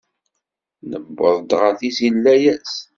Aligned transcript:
Newweḍ-d 0.89 1.51
ɣer 1.59 1.73
tizi 1.79 2.09
n 2.13 2.17
layas. 2.23 2.73